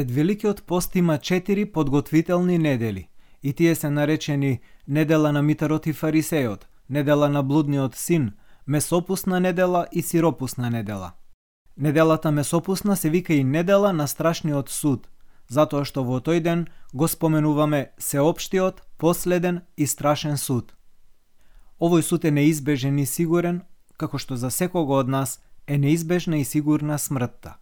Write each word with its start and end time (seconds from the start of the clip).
Пред 0.00 0.10
Великиот 0.10 0.62
пост 0.62 0.96
има 0.96 1.18
четири 1.18 1.72
подготвителни 1.72 2.58
недели, 2.58 3.08
и 3.42 3.52
тие 3.52 3.74
се 3.74 3.90
наречени 3.90 4.60
недела 4.88 5.32
на 5.32 5.42
Митарот 5.42 5.86
и 5.86 5.92
Фарисеот, 5.92 6.68
недела 6.90 7.28
на 7.28 7.42
блудниот 7.42 7.94
син, 7.94 8.32
месопусна 8.66 9.40
недела 9.40 9.86
и 9.92 10.02
сиропусна 10.02 10.70
недела. 10.70 11.12
Неделата 11.76 12.32
месопусна 12.32 12.96
се 12.96 13.10
вика 13.10 13.34
и 13.34 13.44
недела 13.44 13.92
на 13.92 14.08
страшниот 14.08 14.70
суд, 14.70 15.08
затоа 15.48 15.84
што 15.84 16.00
во 16.00 16.24
тој 16.24 16.40
ден 16.40 16.68
го 16.94 17.08
споменуваме 17.08 17.90
сеопштиот, 17.98 18.80
последен 18.96 19.60
и 19.76 19.86
страшен 19.86 20.38
суд. 20.38 20.72
Овој 21.80 22.00
суд 22.00 22.24
е 22.24 22.30
неизбежен 22.30 22.98
и 22.98 23.06
сигурен, 23.06 23.62
како 24.00 24.16
што 24.16 24.36
за 24.36 24.50
секого 24.50 24.96
од 24.96 25.08
нас 25.08 25.42
е 25.66 25.76
неизбежна 25.76 26.40
и 26.40 26.44
сигурна 26.44 26.96
смртта. 26.98 27.60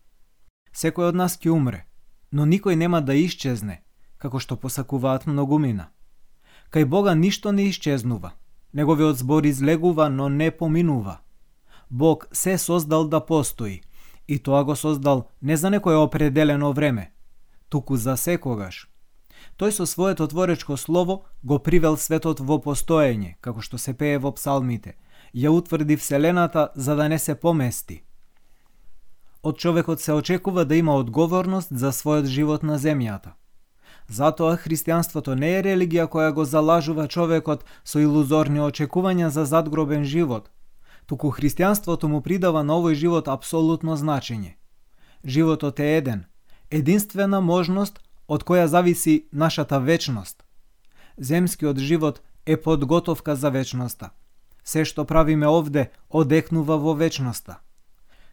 Секој 0.71 1.11
од 1.11 1.15
нас 1.19 1.35
ќе 1.35 1.51
умре, 1.51 1.88
но 2.33 2.47
никој 2.47 2.75
нема 2.77 3.01
да 3.01 3.15
исчезне, 3.15 3.83
како 4.19 4.39
што 4.39 4.57
посакуваат 4.57 5.27
многумина. 5.27 5.89
Кај 6.71 6.85
Бога 6.85 7.15
ништо 7.15 7.53
не 7.53 7.69
исчезнува. 7.69 8.33
Неговиот 8.73 9.17
збор 9.17 9.45
излегува, 9.45 10.09
но 10.09 10.29
не 10.29 10.51
поминува. 10.51 11.21
Бог 11.91 12.29
се 12.33 12.59
создал 12.59 13.09
да 13.09 13.21
постои, 13.21 13.81
и 14.29 14.39
тоа 14.39 14.65
го 14.65 14.77
создал 14.77 15.29
не 15.43 15.57
за 15.57 15.71
некое 15.71 15.97
определено 15.97 16.73
време, 16.73 17.13
туку 17.69 17.97
за 17.97 18.17
секогаш. 18.17 18.89
Тој 19.59 19.71
со 19.71 19.87
своето 19.87 20.27
творечко 20.29 20.77
слово 20.77 21.25
го 21.43 21.59
привел 21.59 21.97
светот 21.97 22.41
во 22.41 22.59
постоење, 22.59 23.37
како 23.41 23.63
што 23.63 23.79
се 23.79 23.95
пее 23.95 24.19
во 24.19 24.33
псалмите, 24.33 24.95
ја 25.35 25.51
утврди 25.51 25.97
Вселената 25.97 26.69
за 26.75 26.95
да 26.95 27.09
не 27.09 27.19
се 27.19 27.35
помести. 27.35 28.05
Од 29.43 29.59
човекот 29.59 30.01
се 30.01 30.13
очекува 30.13 30.65
да 30.65 30.77
има 30.77 30.95
одговорност 30.95 31.69
за 31.71 31.93
својот 31.93 32.27
живот 32.27 32.63
на 32.63 32.79
земјата. 32.79 33.39
Затоа 34.09 34.57
христијанството 34.57 35.35
не 35.35 35.51
е 35.59 35.63
религија 35.63 36.09
која 36.09 36.33
го 36.33 36.45
залажува 36.45 37.07
човекот 37.09 37.65
со 37.85 38.01
илузорни 38.01 38.61
очекувања 38.61 39.29
за 39.29 39.45
задгробен 39.45 40.05
живот, 40.05 40.51
туку 41.07 41.31
христијанството 41.31 42.09
му 42.09 42.21
придава 42.21 42.65
на 42.65 42.81
овој 42.81 42.95
живот 42.95 43.29
апсолутно 43.29 43.97
значење. 43.97 44.57
Животот 45.25 45.81
е 45.81 45.97
еден, 45.97 46.25
единствена 46.71 47.41
можност 47.41 48.01
од 48.29 48.45
која 48.45 48.65
зависи 48.65 49.29
нашата 49.33 49.81
вечност. 49.81 50.45
Земскиот 51.19 51.79
живот 51.79 52.23
е 52.47 52.57
подготовка 52.57 53.37
за 53.37 53.51
вечноста. 53.51 54.11
Се 54.65 54.85
што 54.85 55.05
правиме 55.05 55.47
овде 55.47 55.91
одекнува 56.11 56.77
во 56.77 56.95
вечноста. 56.95 57.61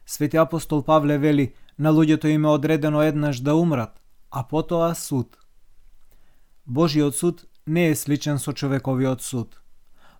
Свети 0.06 0.36
апостол 0.36 0.82
Павле 0.82 1.18
вели, 1.18 1.52
на 1.78 1.92
луѓето 1.92 2.26
им 2.26 2.44
е 2.44 2.48
одредено 2.48 3.02
еднаш 3.02 3.40
да 3.40 3.54
умрат, 3.54 4.00
а 4.30 4.44
потоа 4.44 4.94
суд. 4.94 5.36
Божиот 6.66 7.14
суд 7.16 7.46
не 7.66 7.88
е 7.88 7.94
сличен 7.94 8.38
со 8.38 8.52
човековиот 8.52 9.22
суд. 9.22 9.60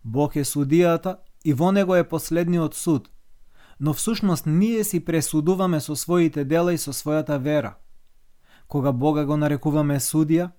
Бог 0.04 0.36
е 0.36 0.44
судијата 0.44 1.16
и 1.44 1.52
во 1.52 1.72
него 1.72 1.94
е 1.96 2.08
последниот 2.08 2.74
суд. 2.74 3.10
Но 3.80 3.92
всушност 3.92 4.46
ние 4.46 4.84
си 4.84 5.04
пресудуваме 5.04 5.80
со 5.80 5.96
своите 5.96 6.44
дела 6.44 6.74
и 6.74 6.78
со 6.78 6.92
својата 6.92 7.38
вера. 7.38 7.76
Кога 8.68 8.92
Бога 8.92 9.24
го 9.24 9.36
нарекуваме 9.36 10.00
судија, 10.00 10.50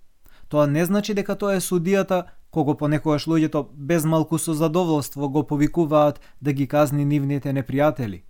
тоа 0.48 0.68
не 0.68 0.86
значи 0.86 1.14
дека 1.14 1.36
тоа 1.36 1.56
е 1.56 1.62
судијата 1.62 2.24
кого 2.52 2.78
понекогаш 2.78 3.28
луѓето 3.28 3.68
без 3.74 4.06
малку 4.06 4.38
со 4.38 4.54
задоволство 4.54 5.30
го 5.30 5.48
повикуваат 5.48 6.22
да 6.42 6.54
ги 6.54 6.68
казни 6.68 7.06
нивните 7.06 7.54
непријатели. 7.54 8.24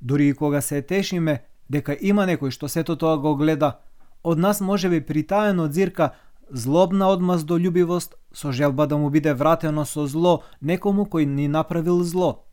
Дури 0.00 0.28
и 0.28 0.34
кога 0.34 0.60
се 0.60 0.82
тешиме 0.82 1.44
дека 1.68 1.96
има 2.00 2.26
некој 2.26 2.50
што 2.50 2.68
сето 2.68 2.96
тоа 2.96 3.16
го 3.18 3.36
гледа, 3.36 3.80
од 4.22 4.38
нас 4.38 4.60
може 4.60 4.88
би 4.88 5.00
притаено 5.00 5.68
дзирка 5.68 6.10
злобна 6.50 7.08
одмаздолюбивост 7.08 8.14
со 8.32 8.52
желба 8.52 8.86
да 8.86 8.98
му 8.98 9.10
биде 9.10 9.34
вратено 9.34 9.84
со 9.84 10.06
зло 10.06 10.42
некому 10.62 11.06
кој 11.06 11.24
ни 11.24 11.48
направил 11.48 12.02
зло. 12.02 12.44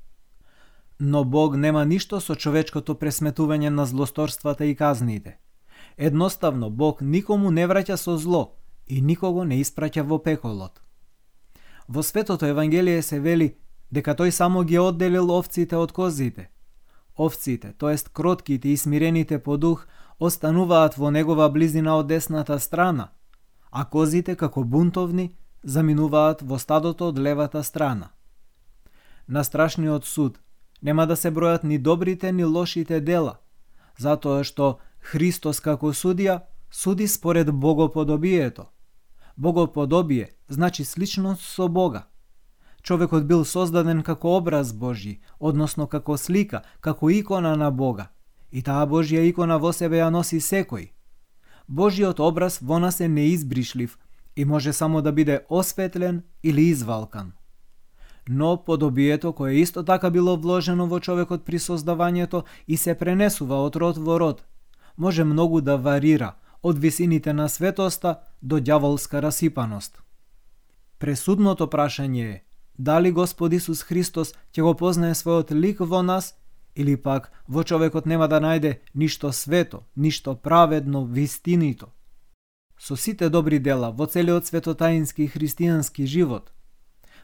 Но 1.00 1.24
Бог 1.24 1.56
нема 1.56 1.86
ништо 1.86 2.20
со 2.22 2.36
човечкото 2.36 2.96
пресметување 2.96 3.70
на 3.70 3.86
злосторствата 3.86 4.66
и 4.66 4.76
казните. 4.76 5.38
Едноставно, 5.98 6.70
Бог 6.70 7.02
никому 7.02 7.52
не 7.52 7.68
враќа 7.68 7.96
со 7.96 8.18
зло 8.18 8.56
и 8.88 9.02
никого 9.02 9.44
не 9.44 9.60
испраќа 9.64 10.02
во 10.02 10.20
пеколот. 10.20 10.82
Во 11.88 12.04
Светото 12.04 12.46
Евангелие 12.46 13.02
се 13.02 13.20
вели 13.20 13.58
дека 13.92 14.16
тој 14.16 14.30
само 14.30 14.64
ги 14.64 14.80
одделил 14.80 15.32
овците 15.32 15.76
од 15.78 15.92
козите. 15.92 16.50
Овците, 17.18 17.74
тоест 17.78 18.10
кротките 18.10 18.70
и 18.70 18.78
смирените 18.78 19.40
по 19.40 19.58
дух, 19.58 19.88
остануваат 20.20 20.98
во 20.98 21.12
негова 21.12 21.50
близина 21.50 21.98
од 21.98 22.08
десната 22.08 22.60
страна, 22.60 23.10
а 23.72 23.86
козите 23.86 24.36
како 24.36 24.64
бунтовни 24.64 25.36
заминуваат 25.64 26.42
во 26.42 26.60
стадото 26.60 27.08
од 27.14 27.20
левата 27.20 27.64
страна. 27.64 28.10
На 29.28 29.44
страшниот 29.44 30.06
суд 30.06 30.40
нема 30.82 31.06
да 31.08 31.16
се 31.16 31.32
бројат 31.32 31.64
ни 31.64 31.78
добрите 31.78 32.32
ни 32.32 32.44
лошите 32.44 33.00
дела, 33.02 33.38
затоа 33.98 34.44
што 34.44 34.80
Христос 35.00 35.60
како 35.60 35.94
судија 35.94 36.42
суди 36.72 37.08
според 37.08 37.52
богоподобието. 37.52 38.66
Богоподобие 39.38 40.32
значи 40.50 40.84
сличност 40.84 41.42
со 41.42 41.68
Бога. 41.68 42.08
Човекот 42.84 43.28
бил 43.28 43.46
создаден 43.46 44.02
како 44.04 44.34
образ 44.38 44.74
Божји, 44.76 45.20
односно 45.40 45.88
како 45.88 46.18
слика, 46.18 46.62
како 46.82 47.10
икона 47.10 47.56
на 47.56 47.72
Бога. 47.72 48.10
И 48.52 48.62
таа 48.62 48.84
Божја 48.86 49.24
икона 49.24 49.58
во 49.58 49.72
себе 49.72 50.02
ја 50.02 50.10
носи 50.12 50.42
секој. 50.44 50.90
Божјиот 51.72 52.20
образ 52.20 52.60
во 52.62 52.80
нас 52.80 53.00
е 53.00 53.08
неизбришлив 53.08 53.98
и 54.36 54.46
може 54.46 54.74
само 54.74 55.02
да 55.02 55.12
биде 55.12 55.46
осветлен 55.50 56.24
или 56.44 56.62
извалкан. 56.62 57.32
Но 58.28 58.64
подобието 58.66 59.34
кое 59.34 59.54
исто 59.54 59.84
така 59.84 60.10
било 60.10 60.38
вложено 60.38 60.88
во 60.88 61.00
човекот 61.00 61.46
при 61.46 61.60
создавањето 61.60 62.44
и 62.68 62.78
се 62.78 62.96
пренесува 62.96 63.64
од 63.64 63.76
род 63.76 63.98
во 63.98 64.20
род, 64.20 64.44
може 64.98 65.24
многу 65.24 65.62
да 65.62 65.78
варира 65.78 66.36
од 66.64 66.80
висините 66.80 67.34
на 67.34 67.50
светоста 67.50 68.20
до 68.42 68.60
дјаволска 68.60 69.22
расипаност. 69.22 70.02
Пресудното 71.00 71.68
прашање 71.68 72.24
е 72.32 72.44
дали 72.78 73.12
Господ 73.12 73.54
Исус 73.54 73.84
Христос 73.84 74.34
ќе 74.54 74.62
го 74.62 74.74
познае 74.74 75.14
својот 75.14 75.52
лик 75.52 75.80
во 75.80 76.02
нас 76.02 76.34
или 76.76 76.98
пак 76.98 77.32
во 77.48 77.64
човекот 77.64 78.06
нема 78.06 78.28
да 78.28 78.40
најде 78.42 78.80
ништо 78.94 79.32
свето, 79.32 79.84
ништо 79.96 80.36
праведно, 80.36 81.06
вистинито. 81.06 81.92
Со 82.80 82.96
сите 82.96 83.30
добри 83.30 83.60
дела 83.60 83.92
во 83.92 84.06
целиот 84.06 84.46
светотаински 84.46 85.30
христијански 85.30 86.06
живот, 86.06 86.52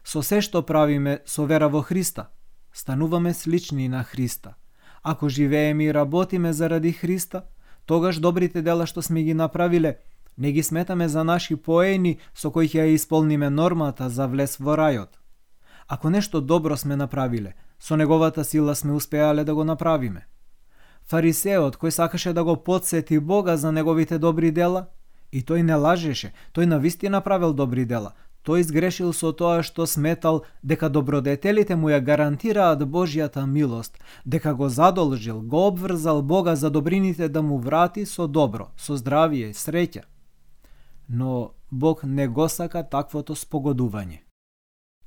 со 0.04 0.22
се 0.22 0.42
што 0.42 0.62
правиме 0.62 1.20
со 1.26 1.46
вера 1.46 1.68
во 1.70 1.82
Христа, 1.82 2.30
стануваме 2.74 3.34
слични 3.34 3.90
на 3.90 4.04
Христа. 4.04 4.56
Ако 5.04 5.30
живееме 5.30 5.86
и 5.86 5.94
работиме 5.94 6.54
заради 6.54 6.92
Христа, 6.92 7.44
тогаш 7.86 8.20
добрите 8.20 8.62
дела 8.62 8.86
што 8.86 9.02
сме 9.02 9.24
ги 9.24 9.34
направиле, 9.34 9.98
не 10.38 10.52
ги 10.52 10.64
сметаме 10.64 11.08
за 11.08 11.24
наши 11.24 11.56
поени 11.56 12.20
со 12.34 12.52
кои 12.52 12.68
ќе 12.68 12.86
ја 12.86 12.96
исполниме 12.96 13.50
нормата 13.50 14.10
за 14.10 14.28
влез 14.28 14.60
во 14.60 14.78
рајот. 14.78 15.20
Ако 15.90 16.10
нешто 16.10 16.42
добро 16.42 16.78
сме 16.78 16.96
направиле, 16.96 17.54
со 17.80 17.98
неговата 17.98 18.44
сила 18.44 18.76
сме 18.76 18.94
успеале 18.94 19.44
да 19.44 19.56
го 19.56 19.64
направиме. 19.64 20.28
Фарисеот 21.10 21.78
кој 21.82 21.90
сакаше 21.90 22.34
да 22.34 22.44
го 22.44 22.56
подсети 22.64 23.20
Бога 23.20 23.58
за 23.58 23.72
неговите 23.72 24.20
добри 24.20 24.52
дела, 24.52 24.88
и 25.32 25.42
тој 25.42 25.62
не 25.62 25.76
лажеше, 25.76 26.34
тој 26.54 26.66
навистина 26.66 27.22
правил 27.22 27.54
добри 27.54 27.86
дела, 27.86 28.14
Тој 28.46 28.64
изгрешил 28.64 29.12
со 29.14 29.34
тоа 29.36 29.64
што 29.68 29.86
сметал 29.86 30.44
дека 30.64 30.90
добродетелите 30.90 31.76
му 31.76 31.90
ја 31.92 32.00
гарантираат 32.00 32.86
Божјата 32.88 33.44
милост, 33.46 34.00
дека 34.26 34.54
го 34.54 34.70
задолжил, 34.70 35.42
го 35.42 35.68
обврзал 35.68 36.22
Бога 36.22 36.56
за 36.56 36.70
добрините 36.70 37.30
да 37.30 37.42
му 37.42 37.60
врати 37.60 38.06
со 38.06 38.28
добро, 38.28 38.72
со 38.78 38.96
здравје, 38.96 39.52
и 39.52 39.54
среќа. 39.54 40.04
Но 41.10 41.52
Бог 41.72 42.04
не 42.04 42.28
го 42.28 42.48
сака 42.50 42.84
таквото 42.84 43.36
спогодување. 43.36 44.29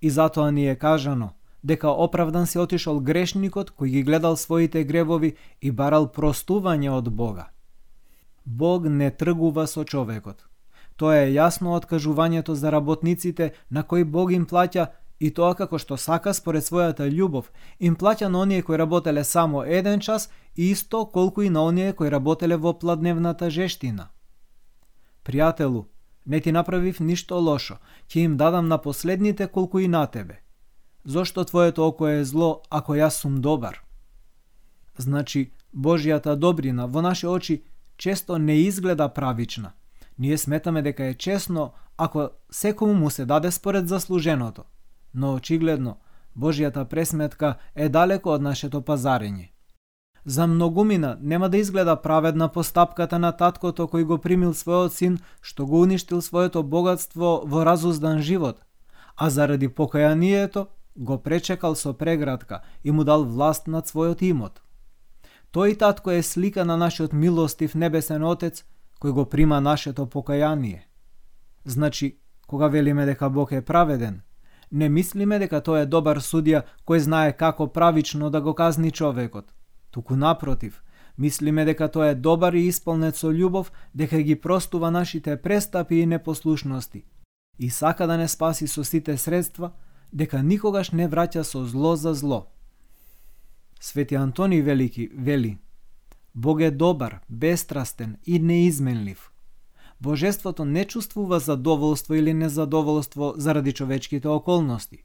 И 0.02 0.10
затоа 0.10 0.50
ни 0.50 0.68
е 0.68 0.76
кажано 0.76 1.32
дека 1.62 1.88
оправдан 1.88 2.46
се 2.46 2.58
отишол 2.58 3.00
грешникот 3.00 3.70
кој 3.70 3.88
ги 3.88 4.02
гледал 4.02 4.36
своите 4.36 4.84
гревови 4.84 5.36
и 5.60 5.70
барал 5.70 6.10
простување 6.10 6.90
од 6.90 7.08
Бога. 7.08 7.50
Бог 8.44 8.88
не 8.90 9.10
тргува 9.10 9.66
со 9.66 9.84
човекот 9.84 10.42
Тоа 10.96 11.22
е 11.24 11.30
јасно 11.34 11.72
откажувањето 11.78 12.54
за 12.54 12.70
работниците 12.70 13.52
на 13.70 13.82
кои 13.82 14.04
Бог 14.04 14.32
им 14.32 14.46
плаќа 14.46 14.86
и 15.20 15.30
тоа 15.30 15.54
како 15.54 15.78
што 15.78 15.96
сака 15.96 16.34
според 16.34 16.66
својата 16.66 17.06
љубов, 17.06 17.52
им 17.78 17.96
плаќа 17.96 18.28
на 18.28 18.42
оние 18.42 18.62
кои 18.62 18.78
работеле 18.78 19.24
само 19.24 19.62
еден 19.62 20.00
час 20.00 20.28
и 20.56 20.70
исто 20.70 21.04
колку 21.06 21.42
и 21.42 21.50
на 21.50 21.64
оние 21.64 21.92
кои 21.92 22.10
работеле 22.10 22.56
во 22.56 22.72
пладневната 22.78 23.50
жештина. 23.50 24.08
Пријателу, 25.24 25.86
не 26.26 26.40
ти 26.40 26.52
направив 26.52 27.00
ништо 27.00 27.34
лошо, 27.34 27.78
ќе 28.08 28.16
им 28.16 28.36
дадам 28.36 28.68
на 28.68 28.78
последните 28.78 29.46
колку 29.46 29.78
и 29.78 29.88
на 29.88 30.06
тебе. 30.06 30.40
Зошто 31.04 31.44
твоето 31.44 31.86
око 31.86 32.08
е 32.08 32.24
зло, 32.24 32.62
ако 32.70 32.94
јас 32.94 33.20
сум 33.20 33.40
добар? 33.40 33.82
Значи, 34.98 35.52
Божјата 35.76 36.36
добрина 36.36 36.86
во 36.86 37.02
наши 37.02 37.26
очи 37.26 37.62
често 37.96 38.38
не 38.38 38.54
изгледа 38.54 39.08
правична. 39.08 39.72
Ние 40.18 40.38
сметаме 40.38 40.82
дека 40.82 41.04
е 41.04 41.14
честно 41.14 41.72
ако 41.96 42.30
секому 42.50 42.94
му 42.94 43.10
се 43.10 43.24
даде 43.24 43.50
според 43.50 43.88
заслуженото, 43.88 44.64
но 45.14 45.34
очигледно 45.34 45.96
Божијата 46.38 46.84
пресметка 46.84 47.54
е 47.74 47.88
далеко 47.88 48.30
од 48.30 48.42
нашето 48.42 48.80
пазарење. 48.80 49.51
За 50.24 50.46
многумина 50.46 51.18
нема 51.20 51.48
да 51.48 51.56
изгледа 51.56 52.02
праведна 52.02 52.48
постапката 52.48 53.18
на 53.18 53.32
таткото 53.32 53.88
кој 53.90 54.04
го 54.04 54.18
примил 54.18 54.54
својот 54.54 54.94
син, 54.94 55.18
што 55.42 55.66
го 55.66 55.82
уништил 55.82 56.22
своето 56.22 56.62
богатство 56.62 57.42
во 57.46 57.64
разуздан 57.66 58.22
живот, 58.22 58.62
а 59.16 59.30
заради 59.30 59.68
покајанието 59.68 60.66
го 60.96 61.18
пречекал 61.18 61.74
со 61.74 61.92
преградка 61.92 62.60
и 62.84 62.90
му 62.90 63.04
дал 63.04 63.24
власт 63.24 63.66
над 63.66 63.90
својот 63.90 64.22
имот. 64.22 64.62
Тој 65.52 65.78
татко 65.78 66.10
е 66.10 66.22
слика 66.22 66.64
на 66.64 66.76
нашиот 66.76 67.12
милостив 67.12 67.74
небесен 67.74 68.22
Отец, 68.22 68.64
кој 69.02 69.10
го 69.10 69.24
прима 69.26 69.60
нашето 69.60 70.06
покаяние. 70.06 70.86
Значи, 71.64 72.18
кога 72.46 72.68
велиме 72.68 73.06
дека 73.06 73.30
Бог 73.30 73.52
е 73.52 73.62
праведен, 73.62 74.22
не 74.70 74.88
мислиме 74.88 75.38
дека 75.38 75.60
тој 75.60 75.82
е 75.82 75.86
добар 75.86 76.22
судија 76.22 76.62
кој 76.86 76.98
знае 76.98 77.32
како 77.36 77.66
правично 77.66 78.30
да 78.30 78.40
го 78.40 78.54
казни 78.54 78.90
човекот. 78.90 79.52
Туку 79.92 80.16
напротив, 80.16 80.82
мислиме 81.18 81.64
дека 81.64 81.86
тој 81.86 82.10
е 82.10 82.18
добар 82.18 82.58
и 82.58 82.66
исполнет 82.66 83.16
со 83.16 83.30
љубов, 83.30 83.70
дека 83.94 84.18
ги 84.18 84.34
простува 84.34 84.90
нашите 84.90 85.36
престапи 85.36 86.02
и 86.02 86.06
непослушности 86.06 87.04
и 87.58 87.70
сака 87.70 88.06
да 88.06 88.16
не 88.16 88.28
спаси 88.28 88.66
со 88.66 88.84
сите 88.84 89.16
средства, 89.16 89.72
дека 90.12 90.42
никогаш 90.42 90.90
не 90.90 91.08
враќа 91.08 91.42
со 91.42 91.64
зло 91.64 91.96
за 91.96 92.14
зло. 92.14 92.46
Свети 93.80 94.14
Антони 94.14 94.62
Велики 94.62 95.10
вели 95.14 95.58
Бог 96.34 96.60
е 96.60 96.70
добар, 96.70 97.20
бестрастен 97.28 98.16
и 98.26 98.38
неизменлив. 98.38 99.32
Божеството 100.00 100.64
не 100.64 100.84
чувствува 100.84 101.40
задоволство 101.40 102.14
или 102.14 102.34
незадоволство 102.34 103.34
заради 103.36 103.72
човечките 103.72 104.28
околности. 104.28 105.04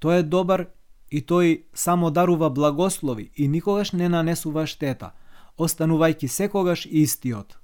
Тој 0.00 0.18
е 0.18 0.22
добар 0.22 0.66
и 1.12 1.20
тој 1.20 1.64
само 1.74 2.10
дарува 2.10 2.48
благослови 2.50 3.30
и 3.36 3.48
никогаш 3.48 3.92
не 3.92 4.08
нанесува 4.08 4.64
штета, 4.66 5.12
останувајќи 5.58 6.26
секогаш 6.26 6.86
истиот. 6.86 7.58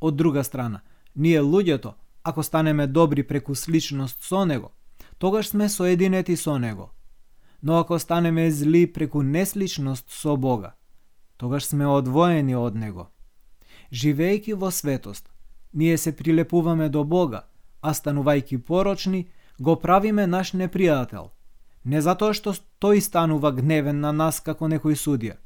Од 0.00 0.16
друга 0.16 0.44
страна, 0.44 0.80
ние 1.14 1.40
луѓето, 1.40 1.92
ако 2.22 2.42
станеме 2.42 2.86
добри 2.86 3.22
преку 3.22 3.54
сличност 3.54 4.24
со 4.24 4.44
него, 4.44 4.72
тогаш 5.18 5.48
сме 5.48 5.68
соединети 5.68 6.36
со 6.36 6.58
него. 6.58 6.90
Но 7.62 7.78
ако 7.78 7.98
станеме 7.98 8.50
зли 8.50 8.92
преку 8.92 9.22
несличност 9.22 10.10
со 10.10 10.36
Бога, 10.36 10.72
тогаш 11.36 11.66
сме 11.66 11.86
одвоени 11.86 12.56
од 12.56 12.74
него. 12.74 13.10
Живејќи 13.92 14.54
во 14.54 14.70
светост, 14.70 15.28
ние 15.74 15.98
се 15.98 16.16
прилепуваме 16.16 16.88
до 16.88 17.04
Бога, 17.04 17.44
а 17.82 17.92
станувајќи 17.92 18.58
порочни, 18.58 19.28
го 19.60 19.76
правиме 19.76 20.26
наш 20.26 20.52
непријател. 20.52 21.28
Не 21.84 22.00
затоа 22.00 22.32
што 22.32 22.54
тој 22.80 23.00
станува 23.04 23.50
гневен 23.52 24.00
на 24.00 24.12
нас 24.12 24.40
како 24.40 24.68
некој 24.72 24.96
судија, 24.96 25.36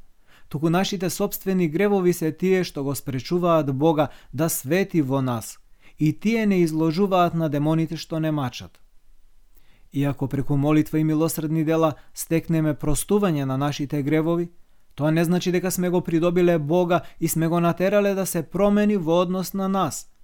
туку 0.47 0.69
нашите 0.69 1.09
собствени 1.09 1.67
гревови 1.67 2.13
се 2.13 2.31
тие 2.31 2.63
што 2.63 2.83
го 2.83 2.95
спречуваат 2.95 3.71
Бога 3.75 4.07
да 4.33 4.49
свети 4.49 5.01
во 5.01 5.21
нас, 5.21 5.59
и 5.97 6.13
тие 6.13 6.45
не 6.45 6.61
изложуваат 6.63 7.33
на 7.33 7.49
демоните 7.49 7.97
што 7.97 8.19
не 8.19 8.31
мачат. 8.31 8.79
Иако 9.91 10.27
преку 10.27 10.57
молитва 10.57 10.99
и 10.99 11.03
милосредни 11.03 11.65
дела 11.65 11.95
стекнеме 12.13 12.73
простување 12.73 13.43
на 13.43 13.57
нашите 13.57 14.03
гревови, 14.03 14.51
тоа 14.95 15.11
не 15.11 15.25
значи 15.25 15.51
дека 15.51 15.71
сме 15.71 15.89
го 15.89 16.01
придобиле 16.01 16.59
Бога 16.59 17.01
и 17.19 17.27
сме 17.27 17.47
го 17.47 17.59
натерале 17.59 18.13
да 18.13 18.25
се 18.25 18.43
промени 18.43 18.97
во 18.97 19.21
однос 19.21 19.53
на 19.53 19.67
нас– 19.67 20.07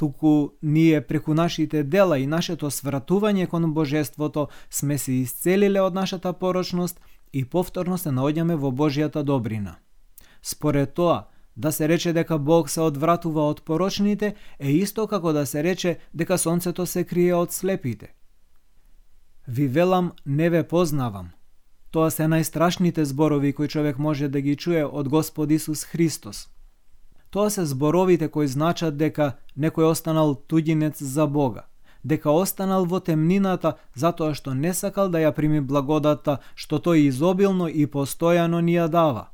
туку 0.00 0.48
ние 0.62 1.00
преку 1.00 1.34
нашите 1.34 1.82
дела 1.84 2.16
и 2.18 2.26
нашето 2.26 2.70
свратување 2.72 3.44
кон 3.46 3.66
Божеството 3.76 4.46
сме 4.70 4.96
се 4.98 5.12
исцелиле 5.12 5.80
од 5.84 5.94
нашата 5.94 6.32
порочност 6.32 7.00
и 7.32 7.44
повторно 7.44 7.98
се 7.98 8.08
наоѓаме 8.08 8.56
во 8.56 8.70
Божјата 8.72 9.22
добрина. 9.22 9.76
Според 10.42 10.94
тоа, 10.94 11.28
да 11.56 11.72
се 11.72 11.88
рече 11.88 12.12
дека 12.12 12.38
Бог 12.38 12.70
се 12.70 12.80
одвратува 12.80 13.44
од 13.44 13.60
порочните 13.62 14.34
е 14.58 14.72
исто 14.72 15.04
како 15.06 15.32
да 15.36 15.44
се 15.46 15.62
рече 15.62 15.98
дека 16.14 16.38
сонцето 16.38 16.86
се 16.86 17.04
крие 17.04 17.34
од 17.34 17.52
слепите. 17.52 18.14
Ви 19.48 19.68
велам, 19.68 20.12
не 20.24 20.48
ве 20.50 20.62
познавам. 20.64 21.28
Тоа 21.90 22.08
се 22.10 22.24
најстрашните 22.24 23.02
зборови 23.02 23.52
кои 23.52 23.68
човек 23.68 23.98
може 23.98 24.28
да 24.28 24.40
ги 24.40 24.56
чуе 24.56 24.84
од 24.84 25.08
Господ 25.08 25.50
Исус 25.50 25.84
Христос– 25.84 26.48
Тоа 27.30 27.50
се 27.50 27.64
зборовите 27.64 28.28
кои 28.28 28.48
значат 28.48 28.96
дека 28.98 29.32
некој 29.56 29.90
останал 29.90 30.34
туѓинец 30.34 30.98
за 30.98 31.26
Бога, 31.26 31.66
дека 32.02 32.30
останал 32.30 32.84
во 32.84 32.98
темнината 33.00 33.76
затоа 33.94 34.34
што 34.34 34.54
не 34.54 34.74
сакал 34.74 35.08
да 35.08 35.22
ја 35.22 35.30
прими 35.32 35.60
благодата 35.60 36.40
што 36.54 36.80
тој 36.82 37.06
изобилно 37.06 37.68
и 37.68 37.86
постојано 37.86 38.60
ни 38.60 38.74
ја 38.74 38.88
дава. 38.88 39.30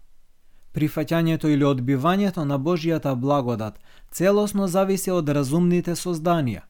Прифаќањето 0.76 1.48
или 1.48 1.64
одбивањето 1.64 2.44
на 2.44 2.58
Божијата 2.58 3.14
благодат 3.14 3.80
целосно 4.10 4.68
зависи 4.68 5.10
од 5.10 5.28
разумните 5.28 5.96
созданија. 5.96 6.60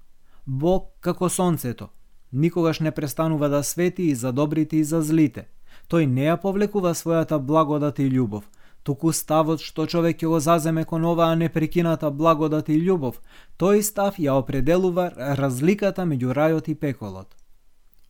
Бог, 0.47 0.93
како 1.01 1.29
сонцето, 1.29 1.89
никогаш 2.33 2.81
не 2.81 2.91
престанува 2.91 3.49
да 3.49 3.63
свети 3.63 4.03
и 4.03 4.15
за 4.15 4.33
добрите 4.33 4.77
и 4.77 4.85
за 4.85 5.03
злите. 5.03 5.49
Тој 5.91 6.07
не 6.07 6.31
ја 6.31 6.37
повлекува 6.37 6.95
својата 6.95 7.39
благодат 7.39 7.99
и 7.99 8.11
љубов, 8.11 8.45
туку 8.87 9.11
ставот 9.13 9.65
што 9.67 9.87
човек 9.91 10.21
ќе 10.23 10.29
го 10.31 10.39
заземе 10.41 10.85
кон 10.91 11.05
оваа 11.11 11.35
непрекината 11.35 12.11
благодат 12.11 12.69
и 12.71 12.77
љубов, 12.79 13.19
тој 13.59 13.83
став 13.83 14.21
ја 14.23 14.39
определува 14.43 15.11
разликата 15.41 16.07
меѓу 16.07 16.37
рајот 16.39 16.71
и 16.71 16.75
пеколот. 16.75 17.35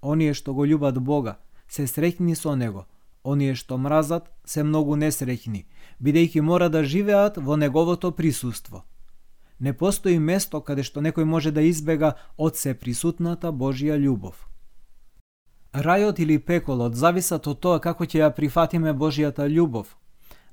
Оние 0.03 0.35
што 0.35 0.53
го 0.53 0.67
љубат 0.69 1.01
Бога, 1.01 1.39
се 1.69 1.89
среќни 1.89 2.37
со 2.37 2.55
Него, 2.55 2.85
оние 3.25 3.55
што 3.55 3.79
мразат, 3.79 4.29
се 4.45 4.63
многу 4.69 5.01
несреќни, 5.01 5.65
бидејќи 6.03 6.45
мора 6.45 6.69
да 6.69 6.85
живеат 6.85 7.41
во 7.41 7.57
Неговото 7.57 8.13
присуство. 8.13 8.85
Не 9.59 9.73
постои 9.73 10.19
место 10.19 10.61
каде 10.61 10.85
што 10.85 11.01
некој 11.01 11.25
може 11.25 11.51
да 11.57 11.65
избега 11.65 12.17
од 12.37 12.57
се 12.57 12.75
присутната 12.75 13.49
Божја 13.49 13.97
љубов. 13.97 14.45
Рајот 15.73 16.21
или 16.21 16.39
пеколот 16.39 16.95
зависат 16.95 17.47
од 17.47 17.61
тоа 17.61 17.81
како 17.81 18.05
ќе 18.05 18.27
ја 18.27 18.35
прифатиме 18.37 18.93
Божјата 18.93 19.49
љубов, 19.49 19.97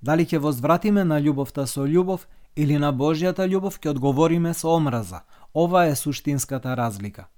Дали 0.04 0.26
ќе 0.28 0.38
возвратиме 0.44 1.04
на 1.08 1.18
љубовта 1.24 1.64
со 1.64 1.86
љубов 1.88 2.26
или 2.60 2.76
на 2.78 2.90
Божјата 2.92 3.46
љубов 3.48 3.78
ќе 3.80 3.94
одговориме 3.94 4.52
со 4.54 4.74
омраза. 4.76 5.22
Ова 5.54 5.86
е 5.88 5.96
суштинската 5.96 6.76
разлика. 6.76 7.30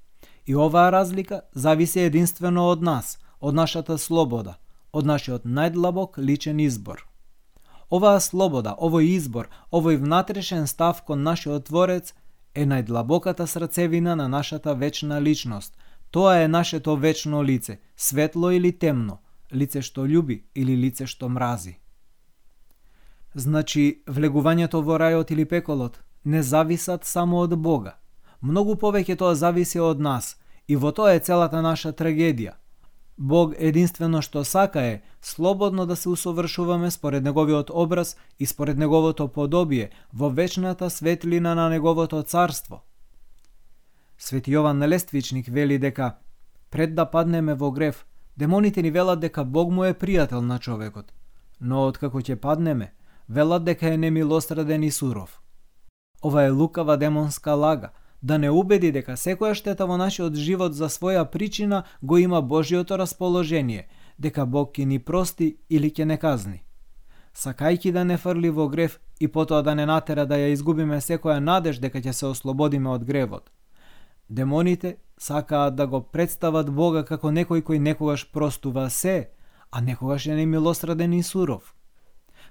И 0.46 0.56
оваа 0.56 0.90
разлика 0.92 1.42
зависи 1.54 2.00
единствено 2.00 2.66
од 2.70 2.82
нас, 2.82 3.20
од 3.40 3.54
нашата 3.54 3.98
слобода, 3.98 4.58
од 4.94 5.06
нашиот 5.06 5.46
најдлабок 5.46 6.18
личен 6.18 6.60
избор. 6.60 7.06
Оваа 7.90 8.20
слобода, 8.20 8.74
овој 8.82 9.14
избор, 9.14 9.50
овој 9.72 10.02
внатрешен 10.02 10.66
став 10.68 11.06
кон 11.06 11.22
нашиот 11.22 11.70
Творец 11.70 12.14
е 12.56 12.66
најдлабоката 12.66 13.46
срцевина 13.46 14.16
на 14.16 14.28
нашата 14.28 14.74
вечна 14.74 15.22
личност. 15.22 15.78
Тоа 16.12 16.42
е 16.42 16.48
нашето 16.48 16.98
вечно 16.98 17.44
лице, 17.44 17.80
светло 17.96 18.52
или 18.52 18.72
темно, 18.72 19.22
лице 19.54 19.82
што 19.82 20.10
љуби 20.10 20.44
или 20.56 20.74
лице 20.74 21.06
што 21.06 21.30
мрази. 21.30 21.78
Значи, 23.36 24.04
влегувањето 24.08 24.80
во 24.82 24.96
рајот 24.96 25.32
или 25.32 25.46
пеколот 25.46 26.00
не 26.24 26.44
зависат 26.44 27.06
само 27.06 27.40
од 27.44 27.56
Бога. 27.60 27.98
Многу 28.42 28.76
повеќе 28.76 29.18
тоа 29.20 29.36
зависи 29.36 29.80
од 29.80 30.00
нас 30.00 30.38
и 30.68 30.76
во 30.76 30.92
тоа 30.92 31.16
е 31.16 31.20
целата 31.20 31.62
наша 31.62 31.92
трагедија. 31.92 32.54
Бог 33.18 33.54
единствено 33.60 34.22
што 34.22 34.44
сака 34.44 34.82
е 34.82 35.02
слободно 35.22 35.86
да 35.86 35.96
се 35.96 36.10
усовршуваме 36.10 36.92
според 36.92 37.24
неговиот 37.24 37.70
образ 37.74 38.18
и 38.40 38.46
според 38.46 38.78
неговото 38.78 39.28
подобие 39.28 39.90
во 40.14 40.30
вечната 40.30 40.90
светлина 40.90 41.56
на 41.56 41.70
неговото 41.70 42.24
царство. 42.24 42.84
Свети 44.18 44.52
Јован 44.52 44.88
Лествичник 44.88 45.48
вели 45.48 45.78
дека 45.78 46.16
пред 46.70 46.96
да 46.96 47.06
паднеме 47.06 47.54
во 47.54 47.72
грев, 47.72 48.06
демоните 48.38 48.82
ни 48.82 48.92
велат 48.92 49.20
дека 49.20 49.44
Бог 49.44 49.72
му 49.72 49.84
е 49.84 49.94
пријател 49.94 50.40
на 50.40 50.60
човекот, 50.60 51.12
но 51.62 51.88
откако 51.88 52.20
ќе 52.20 52.36
паднеме, 52.36 52.92
велат 53.30 53.64
дека 53.64 53.94
е 53.94 53.98
немилосреден 53.98 54.84
и 54.84 54.92
суров. 54.92 55.42
Ова 56.24 56.44
е 56.44 56.50
лукава 56.50 56.98
демонска 56.98 57.52
лага, 57.52 57.90
да 58.24 58.38
не 58.38 58.50
убеди 58.50 58.92
дека 58.92 59.14
секоја 59.14 59.54
штета 59.54 59.86
во 59.86 59.98
нашиот 60.02 60.34
живот 60.36 60.74
за 60.74 60.90
своја 60.90 61.26
причина 61.30 61.84
го 62.02 62.18
има 62.18 62.42
Божиото 62.42 62.98
расположение, 62.98 63.88
дека 64.20 64.46
Бог 64.46 64.74
ќе 64.74 64.86
ни 64.86 65.00
прости 65.00 65.58
или 65.70 65.92
ќе 65.92 66.06
не 66.06 66.18
казни. 66.18 66.64
Сакајки 67.36 67.92
да 67.92 68.04
не 68.04 68.18
фрли 68.18 68.50
во 68.50 68.68
грев 68.68 69.00
и 69.20 69.28
потоа 69.28 69.62
да 69.62 69.76
не 69.76 69.86
натера 69.86 70.26
да 70.26 70.40
ја 70.40 70.54
изгубиме 70.54 71.02
секоја 71.02 71.40
надеж 71.40 71.78
дека 71.78 72.02
ќе 72.02 72.12
се 72.12 72.26
ослободиме 72.26 72.90
од 72.90 73.04
гревот. 73.04 73.52
Демоните 74.30 74.98
сакаат 75.20 75.76
да 75.76 75.88
го 75.88 76.02
представат 76.02 76.72
Бога 76.72 77.04
како 77.06 77.30
некој 77.30 77.62
кој 77.62 77.80
некогаш 77.80 78.32
простува 78.32 78.90
се, 78.90 79.30
а 79.72 79.82
некогаш 79.82 80.26
е 80.28 80.36
немилосреден 80.36 81.14
и 81.14 81.24
суров. 81.24 81.75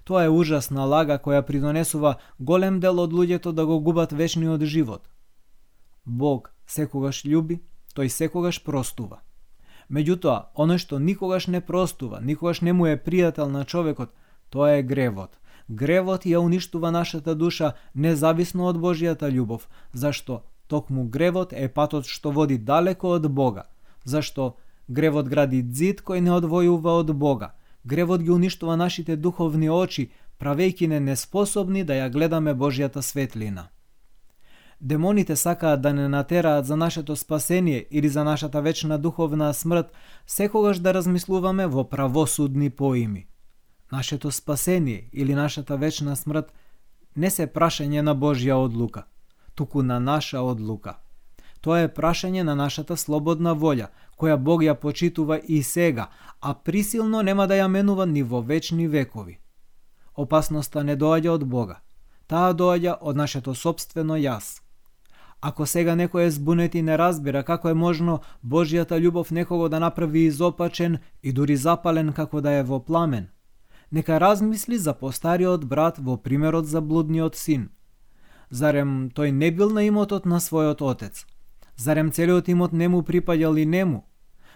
Тоа 0.04 0.24
е 0.24 0.28
ужасна 0.28 0.84
лага 0.84 1.18
која 1.18 1.42
придонесува 1.42 2.16
голем 2.38 2.80
дел 2.80 3.00
од 3.00 3.12
луѓето 3.12 3.52
да 3.52 3.66
го 3.66 3.80
губат 3.80 4.12
вечниот 4.12 4.62
живот. 4.62 5.08
Бог 6.04 6.52
секогаш 6.66 7.24
љуби, 7.24 7.60
тој 7.96 8.08
секогаш 8.08 8.60
простува. 8.64 9.22
Меѓутоа, 9.90 10.50
оно 10.54 10.76
што 10.78 10.98
никогаш 10.98 11.46
не 11.46 11.60
простува, 11.60 12.20
никогаш 12.20 12.60
не 12.60 12.72
му 12.72 12.86
е 12.86 13.00
пријател 13.00 13.48
на 13.48 13.64
човекот, 13.64 14.12
тоа 14.50 14.76
е 14.76 14.82
гревот. 14.82 15.38
Гревот 15.68 16.24
ја 16.28 16.44
уништува 16.44 16.90
нашата 16.90 17.34
душа 17.34 17.72
независно 17.94 18.68
од 18.68 18.76
Божијата 18.76 19.32
љубов, 19.32 19.68
зашто 19.92 20.42
токму 20.68 21.04
гревот 21.08 21.52
е 21.52 21.68
патот 21.68 22.06
што 22.06 22.30
води 22.30 22.58
далеко 22.58 23.16
од 23.16 23.28
Бога, 23.32 23.64
зашто 24.04 24.56
гревот 24.88 25.28
гради 25.28 25.62
дзид 25.62 26.02
кој 26.04 26.20
не 26.20 26.32
одвојува 26.32 27.00
од 27.00 27.12
Бога, 27.16 27.54
гревот 27.86 28.22
ги 28.22 28.30
уништува 28.30 28.76
нашите 28.76 29.16
духовни 29.16 29.70
очи, 29.70 30.10
правејќи 30.40 30.86
не 30.86 31.00
неспособни 31.00 31.84
да 31.84 31.94
ја 31.94 32.10
гледаме 32.10 32.54
Божјата 32.54 33.00
светлина. 33.02 33.68
Демоните 34.80 35.36
сакаат 35.36 35.80
да 35.80 35.92
не 35.92 36.08
натераат 36.08 36.66
за 36.66 36.76
нашето 36.76 37.16
спасение 37.16 37.86
или 37.90 38.08
за 38.08 38.24
нашата 38.24 38.62
вечна 38.62 38.98
духовна 38.98 39.54
смрт, 39.54 39.92
секогаш 40.26 40.78
да 40.78 40.94
размислуваме 40.94 41.66
во 41.66 41.88
правосудни 41.88 42.70
поими. 42.70 43.26
Нашето 43.92 44.30
спасение 44.30 45.08
или 45.12 45.34
нашата 45.34 45.76
вечна 45.76 46.16
смрт 46.16 46.52
не 47.16 47.30
се 47.30 47.46
прашање 47.46 48.00
на 48.00 48.16
Божја 48.16 48.52
одлука, 48.52 49.04
туку 49.54 49.82
на 49.82 50.00
наша 50.00 50.40
одлука. 50.40 51.03
Тоа 51.64 51.78
е 51.80 51.88
прашање 51.88 52.42
на 52.44 52.54
нашата 52.54 52.96
слободна 53.00 53.54
волја, 53.56 53.86
која 54.20 54.36
Бог 54.36 54.62
ја 54.62 54.74
почитува 54.74 55.38
и 55.38 55.62
сега, 55.62 56.10
а 56.40 56.52
присилно 56.54 57.22
нема 57.22 57.46
да 57.46 57.56
ја 57.56 57.68
менува 57.68 58.04
ни 58.06 58.22
во 58.22 58.40
вечни 58.40 58.88
векови. 58.88 59.38
Опасноста 60.14 60.82
не 60.84 60.96
доаѓа 60.96 61.30
од 61.30 61.46
Бога. 61.48 61.80
Таа 62.26 62.52
доаѓа 62.52 62.98
од 63.00 63.16
нашето 63.16 63.54
собствено 63.54 64.20
јас. 64.20 64.60
Ако 65.40 65.66
сега 65.66 65.96
некој 65.96 66.26
е 66.26 66.30
збунет 66.36 66.74
и 66.74 66.82
не 66.82 66.96
разбира 66.96 67.42
како 67.42 67.68
е 67.68 67.74
можно 67.74 68.20
Божјата 68.44 69.00
љубов 69.00 69.30
некого 69.30 69.68
да 69.68 69.80
направи 69.80 70.26
изопачен 70.26 70.98
и 71.22 71.32
дури 71.32 71.56
запален 71.56 72.12
како 72.12 72.40
да 72.40 72.52
е 72.52 72.62
во 72.62 72.80
пламен, 72.80 73.28
нека 73.90 74.20
размисли 74.20 74.78
за 74.78 74.92
постариот 74.92 75.64
брат 75.64 75.98
во 75.98 76.16
примерот 76.16 76.66
за 76.66 76.80
блудниот 76.80 77.36
син. 77.36 77.70
Зарем 78.50 79.10
тој 79.10 79.30
не 79.30 79.50
бил 79.50 79.70
на 79.70 79.88
имотот 79.88 80.26
на 80.26 80.40
својот 80.40 80.84
отец? 80.92 81.26
Зарем 81.76 82.12
целиот 82.12 82.48
имот 82.48 82.72
не 82.72 82.88
му 82.88 83.02
припаѓал 83.02 83.60
и 83.60 83.66
нему? 83.66 84.04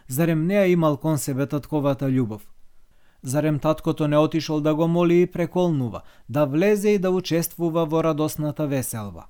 Зарем 0.08 0.46
не 0.46 0.54
ја 0.54 0.72
имал 0.72 0.96
кон 0.96 1.18
себе 1.18 1.46
татковата 1.46 2.06
љубов? 2.06 2.42
Зарем 3.22 3.58
таткото 3.58 4.08
не 4.08 4.18
отишол 4.18 4.60
да 4.60 4.74
го 4.74 4.88
моли 4.88 5.22
и 5.22 5.26
преколнува, 5.26 6.02
да 6.28 6.46
влезе 6.46 6.88
и 6.90 6.98
да 6.98 7.10
учествува 7.10 7.86
во 7.86 8.02
радосната 8.02 8.66
веселба? 8.66 9.26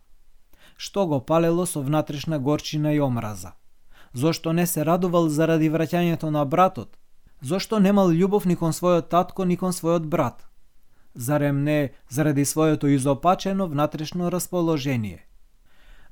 што 0.79 1.07
го 1.07 1.21
палело 1.21 1.67
со 1.67 1.83
внатрешна 1.83 2.39
горчина 2.39 2.95
и 2.95 3.01
омраза. 3.01 3.53
Зошто 4.13 4.53
не 4.53 4.67
се 4.67 4.85
радувал 4.87 5.29
заради 5.29 5.71
враќањето 5.71 6.31
на 6.31 6.45
братот? 6.45 6.97
Зошто 7.43 7.79
немал 7.79 8.15
љубов 8.15 8.47
ни 8.47 8.57
кон 8.57 8.73
својот 8.73 9.11
татко, 9.11 9.45
ни 9.45 9.57
кон 9.57 9.75
својот 9.75 10.07
брат? 10.07 10.47
Зарем 11.15 11.63
не 11.65 11.91
заради 12.09 12.45
своето 12.45 12.87
изопачено 12.87 13.67
внатрешно 13.67 14.31
расположение? 14.31 15.27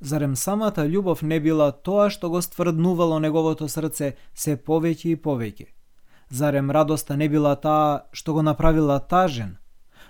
Зарем 0.01 0.37
самата 0.37 0.85
љубов 0.85 1.23
не 1.23 1.41
била 1.41 1.71
тоа 1.73 2.11
што 2.11 2.29
го 2.31 2.43
стврднувало 2.43 3.19
неговото 3.19 3.69
срце 3.69 4.17
се 4.35 4.57
повеќе 4.57 5.15
и 5.15 5.17
повеќе? 5.17 5.67
Зарем 6.31 6.71
радоста 6.71 7.17
не 7.17 7.29
била 7.29 7.55
таа 7.57 8.05
што 8.13 8.33
го 8.35 8.43
направила 8.43 8.99
тажен? 9.01 9.57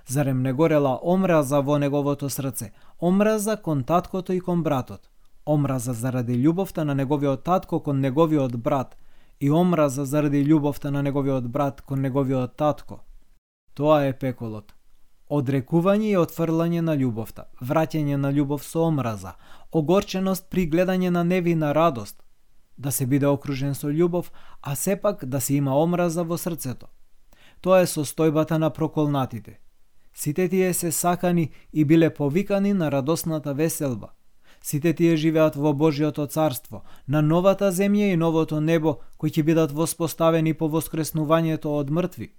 Зарем 0.07 0.43
не 0.43 0.53
горела 0.53 0.99
омраза 1.03 1.61
во 1.61 1.79
неговото 1.79 2.29
срце, 2.31 2.73
омраза 3.01 3.57
кон 3.57 3.85
таткото 3.85 4.33
и 4.33 4.41
кон 4.41 4.63
братот, 4.63 5.11
омраза 5.47 5.93
заради 5.93 6.35
љубовта 6.35 6.85
на 6.85 6.95
неговиот 6.95 7.45
татко 7.45 7.81
кон 7.81 8.01
неговиот 8.01 8.57
брат 8.57 8.97
и 9.41 9.51
омраза 9.51 10.05
заради 10.05 10.45
љубовта 10.45 10.91
на 10.91 11.03
неговиот 11.03 11.49
брат 11.49 11.81
кон 11.81 12.01
неговиот 12.01 12.57
татко. 12.57 13.01
Тоа 13.75 14.07
е 14.07 14.13
пеколот. 14.13 14.76
Одрекување 15.29 16.11
и 16.11 16.17
отфрлање 16.17 16.81
на 16.81 16.95
љубовта, 16.97 17.49
враќање 17.61 18.17
на 18.17 18.31
љубов 18.33 18.65
со 18.65 18.87
омраза, 18.87 19.35
огорченост 19.73 20.47
при 20.51 20.67
гледање 20.71 21.11
на 21.11 21.25
невина 21.25 21.73
радост, 21.75 22.23
да 22.77 22.93
се 22.93 23.07
биде 23.07 23.27
окружен 23.27 23.75
со 23.75 23.89
љубов, 23.89 24.33
а 24.63 24.75
сепак 24.75 25.25
да 25.25 25.41
се 25.41 25.55
има 25.55 25.77
омраза 25.83 26.25
во 26.25 26.39
срцето. 26.39 26.87
Тоа 27.61 27.81
е 27.83 27.87
состојбата 27.87 28.59
на 28.59 28.71
проколнатите– 28.71 29.59
Сите 30.17 30.49
тие 30.49 30.75
се 30.75 30.93
сакани 30.93 31.51
и 31.73 31.85
биле 31.85 32.15
повикани 32.15 32.73
на 32.73 32.93
радосната 32.93 33.55
веселба. 33.55 34.09
Сите 34.63 34.95
тие 34.95 35.17
живеат 35.17 35.57
во 35.57 35.75
Божјото 35.77 36.25
царство, 36.33 36.83
на 37.09 37.21
новата 37.23 37.69
земја 37.73 38.15
и 38.15 38.17
новото 38.17 38.61
небо, 38.61 38.97
кои 39.19 39.31
ќе 39.31 39.43
бидат 39.45 39.73
воспоставени 39.77 40.55
по 40.55 40.71
воскреснувањето 40.73 41.69
од 41.69 41.93
мртви. 41.93 42.33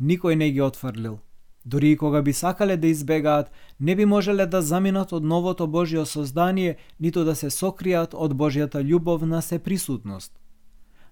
Никој 0.00 0.34
не 0.34 0.50
ги 0.50 0.62
отфрлил. 0.62 1.18
Дори 1.64 1.90
и 1.90 1.96
кога 1.96 2.22
би 2.22 2.32
сакале 2.32 2.76
да 2.76 2.86
избегаат, 2.86 3.52
не 3.80 3.96
би 3.96 4.04
можеле 4.04 4.46
да 4.46 4.62
заминат 4.62 5.12
од 5.12 5.24
новото 5.24 5.66
Божјо 5.66 6.04
создание, 6.04 6.76
ниту 7.00 7.24
да 7.24 7.34
се 7.34 7.50
сокријат 7.50 8.14
од 8.14 8.32
Божјата 8.34 8.80
љубовна 8.80 9.40
сеприсутност. 9.40 10.32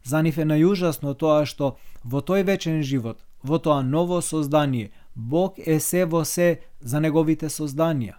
За 0.04 0.22
нив 0.22 0.38
е 0.38 0.44
најужасно 0.44 1.14
тоа 1.14 1.44
што 1.44 1.76
во 2.04 2.20
тој 2.24 2.44
вечен 2.48 2.82
живот, 2.82 3.24
во 3.42 3.58
тоа 3.58 3.82
ново 3.82 4.22
создание, 4.22 4.90
Бог 5.14 5.58
е 5.58 5.80
се 5.80 6.04
во 6.04 6.24
се 6.24 6.60
за 6.80 7.00
неговите 7.00 7.48
созданија. 7.48 8.16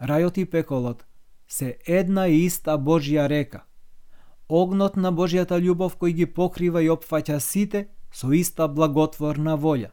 Рајот 0.00 0.38
и 0.38 0.44
пеколот 0.44 1.06
се 1.46 1.78
една 1.86 2.26
и 2.26 2.44
иста 2.44 2.78
Божја 2.78 3.28
река. 3.28 3.64
Огнот 4.48 4.96
на 4.96 5.12
Божјата 5.12 5.60
љубов 5.62 5.94
кој 6.00 6.12
ги 6.12 6.26
покрива 6.26 6.82
и 6.82 6.90
опфаќа 6.90 7.38
сите 7.38 7.88
со 8.10 8.32
иста 8.32 8.66
благотворна 8.68 9.54
волја. 9.56 9.90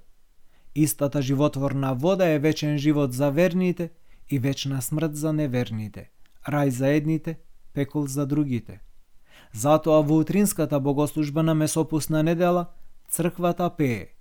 Истата 0.80 1.22
животворна 1.22 1.96
вода 1.96 2.28
е 2.30 2.40
вечен 2.40 2.78
живот 2.78 3.14
за 3.14 3.32
верните 3.32 3.90
и 4.30 4.40
вечна 4.40 4.82
смрт 4.82 5.16
за 5.16 5.34
неверните, 5.34 6.12
рај 6.46 6.70
за 6.70 6.88
едните, 6.94 7.40
пекол 7.74 8.06
за 8.06 8.26
другите. 8.26 8.82
Затоа 9.54 10.04
во 10.06 10.20
утринската 10.22 10.80
богослужба 10.80 11.44
на 11.44 11.56
месопусна 11.56 12.22
недела, 12.24 12.68
црквата 13.10 13.70
пее 13.74 14.14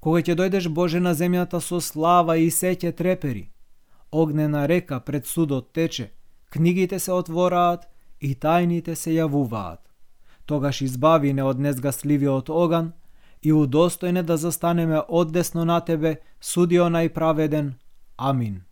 Кога 0.00 0.20
ќе 0.20 0.36
дојдеш 0.36 0.68
Боже 0.68 1.00
на 1.00 1.14
земјата 1.16 1.64
со 1.64 1.80
слава 1.80 2.36
и 2.36 2.52
сеќе 2.52 2.92
трепери, 2.92 3.48
огнена 4.12 4.68
река 4.68 5.00
пред 5.00 5.26
судот 5.26 5.72
тече, 5.72 6.12
книгите 6.50 6.98
се 6.98 7.12
отвораат 7.12 7.88
и 8.20 8.36
тајните 8.36 8.94
се 8.94 9.16
јавуваат. 9.16 9.80
Тогаш 10.44 10.82
избави 10.82 11.32
не 11.32 11.42
од 11.42 11.56
незгасливиот 11.56 12.52
оган 12.52 12.92
и 13.42 13.52
удостојне 13.52 14.22
да 14.22 14.36
застанеме 14.36 15.00
одесно 15.08 15.64
на 15.64 15.80
Тебе, 15.80 16.16
судио 16.40 16.88
најправеден. 16.88 17.72
Амин. 18.16 18.69